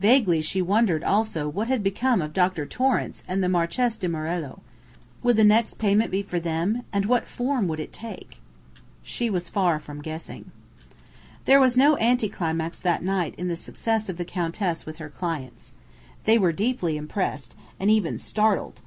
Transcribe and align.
Vaguely 0.00 0.40
she 0.40 0.62
wondered 0.62 1.04
also 1.04 1.46
what 1.46 1.68
had 1.68 1.82
become 1.82 2.22
of 2.22 2.32
Dr. 2.32 2.64
Torrance 2.64 3.22
and 3.28 3.44
the 3.44 3.50
Marchese 3.50 3.98
di 4.00 4.06
Morello. 4.08 4.60
Would 5.22 5.36
the 5.36 5.44
next 5.44 5.74
payment 5.78 6.10
be 6.10 6.22
for 6.22 6.40
them, 6.40 6.84
and 6.90 7.04
what 7.04 7.26
form 7.26 7.68
would 7.68 7.78
it 7.78 7.92
take? 7.92 8.38
She 9.02 9.28
was 9.28 9.50
far 9.50 9.78
from 9.78 10.00
guessing. 10.00 10.52
There 11.44 11.60
was 11.60 11.76
no 11.76 11.96
anti 11.96 12.30
climax 12.30 12.78
that 12.80 13.04
night 13.04 13.34
in 13.34 13.48
the 13.48 13.56
success 13.56 14.08
of 14.08 14.16
the 14.16 14.24
Countess 14.24 14.86
with 14.86 14.96
her 14.96 15.10
"clients." 15.10 15.74
They 16.24 16.38
were 16.38 16.52
deeply 16.54 16.96
impressed, 16.96 17.54
and 17.78 17.90
even 17.90 18.16
startled. 18.16 18.80